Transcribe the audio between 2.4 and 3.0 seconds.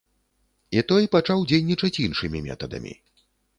метадамі.